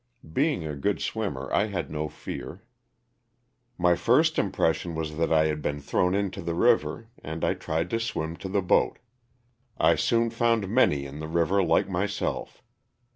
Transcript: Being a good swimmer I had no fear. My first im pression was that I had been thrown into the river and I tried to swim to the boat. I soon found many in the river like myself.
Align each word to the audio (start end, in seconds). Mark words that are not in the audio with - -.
Being 0.33 0.65
a 0.65 0.75
good 0.75 0.99
swimmer 0.99 1.53
I 1.53 1.67
had 1.67 1.91
no 1.91 2.09
fear. 2.09 2.63
My 3.77 3.93
first 3.95 4.39
im 4.39 4.51
pression 4.51 4.95
was 4.95 5.15
that 5.17 5.31
I 5.31 5.45
had 5.45 5.61
been 5.61 5.79
thrown 5.79 6.15
into 6.15 6.41
the 6.41 6.55
river 6.55 7.11
and 7.23 7.45
I 7.45 7.53
tried 7.53 7.91
to 7.91 7.99
swim 7.99 8.35
to 8.37 8.49
the 8.49 8.63
boat. 8.63 8.97
I 9.77 9.93
soon 9.93 10.31
found 10.31 10.67
many 10.67 11.05
in 11.05 11.19
the 11.19 11.27
river 11.27 11.61
like 11.63 11.87
myself. 11.87 12.63